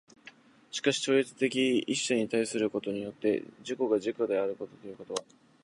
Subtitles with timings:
[0.71, 5.21] しかして超越的一者に対することによって自己が自己であるということは、